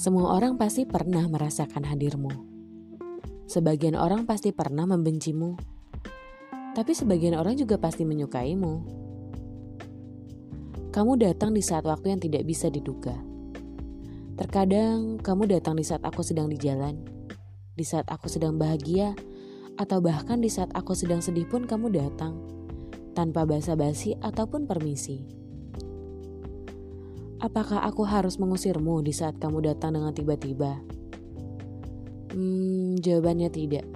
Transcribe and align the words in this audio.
Semua 0.00 0.32
orang 0.32 0.56
pasti 0.56 0.88
pernah 0.88 1.28
merasakan 1.28 1.84
hadirmu. 1.84 2.32
Sebagian 3.44 4.00
orang 4.00 4.24
pasti 4.24 4.48
pernah 4.48 4.88
membencimu, 4.88 5.60
tapi 6.72 6.96
sebagian 6.96 7.36
orang 7.36 7.60
juga 7.60 7.76
pasti 7.76 8.08
menyukaimu. 8.08 8.74
Kamu 10.88 11.20
datang 11.20 11.52
di 11.52 11.60
saat 11.60 11.84
waktu 11.84 12.16
yang 12.16 12.20
tidak 12.24 12.48
bisa 12.48 12.72
diduga. 12.72 13.12
Terkadang 14.40 15.20
kamu 15.20 15.60
datang 15.60 15.76
di 15.76 15.84
saat 15.84 16.00
aku 16.00 16.24
sedang 16.24 16.48
di 16.48 16.56
jalan, 16.56 16.96
di 17.76 17.84
saat 17.84 18.08
aku 18.08 18.24
sedang 18.24 18.56
bahagia, 18.56 19.12
atau 19.76 20.00
bahkan 20.00 20.40
di 20.40 20.48
saat 20.48 20.72
aku 20.72 20.96
sedang 20.96 21.20
sedih 21.20 21.44
pun 21.44 21.68
kamu 21.68 21.92
datang, 21.92 22.40
tanpa 23.12 23.44
basa-basi 23.44 24.16
ataupun 24.24 24.64
permisi. 24.64 25.39
Apakah 27.40 27.88
aku 27.88 28.04
harus 28.04 28.36
mengusirmu 28.36 29.00
di 29.00 29.16
saat 29.16 29.40
kamu 29.40 29.64
datang 29.64 29.96
dengan 29.96 30.12
tiba-tiba? 30.12 30.76
Hmm, 32.36 33.00
jawabannya 33.00 33.48
tidak. 33.48 33.88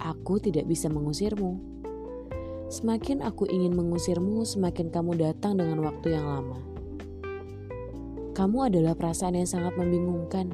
Aku 0.00 0.40
tidak 0.40 0.64
bisa 0.64 0.88
mengusirmu. 0.88 1.60
Semakin 2.72 3.20
aku 3.20 3.44
ingin 3.44 3.76
mengusirmu, 3.76 4.48
semakin 4.48 4.88
kamu 4.88 5.20
datang 5.20 5.60
dengan 5.60 5.84
waktu 5.84 6.16
yang 6.16 6.24
lama. 6.24 6.64
Kamu 8.32 8.72
adalah 8.72 8.96
perasaan 8.96 9.36
yang 9.36 9.44
sangat 9.44 9.76
membingungkan. 9.76 10.48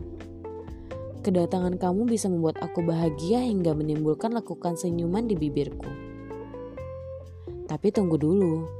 Kedatangan 1.22 1.78
kamu 1.78 2.02
bisa 2.10 2.26
membuat 2.26 2.58
aku 2.58 2.82
bahagia 2.82 3.46
hingga 3.46 3.78
menimbulkan 3.78 4.34
lekukan 4.34 4.74
senyuman 4.74 5.30
di 5.30 5.38
bibirku. 5.38 5.86
Tapi 7.70 7.94
tunggu 7.94 8.18
dulu, 8.18 8.77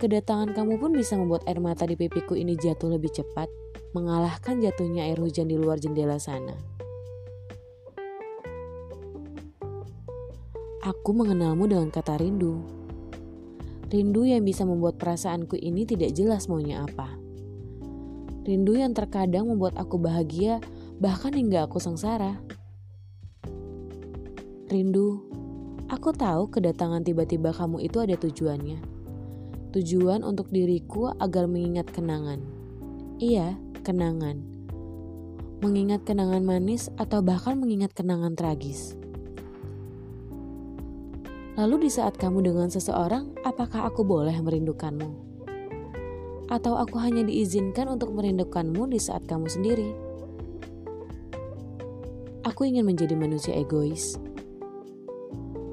Kedatangan 0.00 0.56
kamu 0.56 0.80
pun 0.80 0.96
bisa 0.96 1.12
membuat 1.20 1.44
air 1.44 1.60
mata 1.60 1.84
di 1.84 1.92
pipiku 1.92 2.32
ini 2.32 2.56
jatuh 2.56 2.96
lebih 2.96 3.12
cepat, 3.12 3.52
mengalahkan 3.92 4.56
jatuhnya 4.56 5.04
air 5.04 5.20
hujan 5.20 5.44
di 5.44 5.60
luar 5.60 5.76
jendela 5.76 6.16
sana. 6.16 6.56
Aku 10.80 11.12
mengenalmu 11.12 11.68
dengan 11.68 11.92
kata 11.92 12.16
rindu. 12.16 12.64
Rindu 13.92 14.24
yang 14.24 14.40
bisa 14.40 14.64
membuat 14.64 14.96
perasaanku 14.96 15.60
ini 15.60 15.84
tidak 15.84 16.16
jelas 16.16 16.48
maunya 16.48 16.80
apa. 16.80 17.20
Rindu 18.48 18.80
yang 18.80 18.96
terkadang 18.96 19.52
membuat 19.52 19.76
aku 19.76 20.00
bahagia, 20.00 20.64
bahkan 20.96 21.36
hingga 21.36 21.68
aku 21.68 21.76
sengsara. 21.76 22.40
Rindu, 24.72 25.20
aku 25.92 26.16
tahu 26.16 26.48
kedatangan 26.48 27.04
tiba-tiba 27.04 27.52
kamu 27.52 27.84
itu 27.84 28.00
ada 28.00 28.16
tujuannya 28.16 28.99
Tujuan 29.70 30.26
untuk 30.26 30.50
diriku 30.50 31.14
agar 31.22 31.46
mengingat 31.46 31.94
kenangan. 31.94 32.42
Iya, 33.22 33.54
kenangan. 33.86 34.42
Mengingat 35.62 36.02
kenangan 36.02 36.42
manis 36.42 36.90
atau 36.98 37.22
bahkan 37.22 37.54
mengingat 37.54 37.94
kenangan 37.94 38.34
tragis. 38.34 38.98
Lalu 41.54 41.86
di 41.86 41.90
saat 41.94 42.18
kamu 42.18 42.50
dengan 42.50 42.66
seseorang, 42.66 43.30
apakah 43.46 43.86
aku 43.86 44.02
boleh 44.02 44.34
merindukanmu? 44.42 45.30
Atau 46.50 46.74
aku 46.74 46.98
hanya 46.98 47.22
diizinkan 47.22 47.86
untuk 47.86 48.10
merindukanmu 48.10 48.90
di 48.90 48.98
saat 48.98 49.22
kamu 49.30 49.46
sendiri? 49.46 49.94
Aku 52.42 52.66
ingin 52.66 52.82
menjadi 52.82 53.14
manusia 53.14 53.54
egois. 53.54 54.18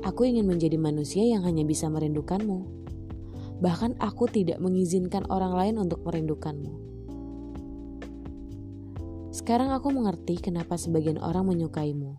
Aku 0.05 0.21
ingin 0.21 0.45
menjadi 0.45 0.77
manusia 0.77 1.25
yang 1.25 1.41
hanya 1.41 1.65
bisa 1.65 1.89
merindukanmu 1.89 2.77
Bahkan 3.57 3.97
aku 3.97 4.29
tidak 4.29 4.61
mengizinkan 4.61 5.25
orang 5.33 5.53
lain 5.57 5.75
untuk 5.81 6.05
merindukanmu. 6.05 6.87
Sekarang 9.33 9.69
aku 9.73 9.93
mengerti 9.93 10.37
kenapa 10.41 10.77
sebagian 10.77 11.21
orang 11.21 11.45
menyukaimu. 11.49 12.17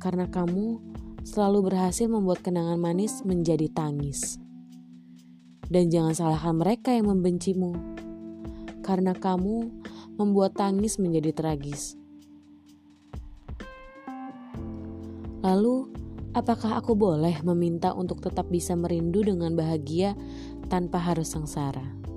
Karena 0.00 0.28
kamu 0.28 0.80
selalu 1.24 1.72
berhasil 1.72 2.08
membuat 2.08 2.40
kenangan 2.40 2.80
manis 2.80 3.20
menjadi 3.24 3.68
tangis. 3.72 4.40
Dan 5.70 5.92
jangan 5.92 6.16
salahkan 6.16 6.56
mereka 6.56 6.92
yang 6.92 7.08
membencimu. 7.08 7.72
Karena 8.80 9.12
kamu 9.12 9.70
membuat 10.16 10.56
tangis 10.56 10.96
menjadi 10.96 11.32
tragis. 11.32 11.96
Lalu, 15.40 15.88
Apakah 16.30 16.78
aku 16.78 16.94
boleh 16.94 17.42
meminta 17.42 17.90
untuk 17.90 18.22
tetap 18.22 18.46
bisa 18.46 18.78
merindu 18.78 19.26
dengan 19.26 19.58
bahagia 19.58 20.14
tanpa 20.70 21.02
harus 21.02 21.34
sengsara? 21.34 22.09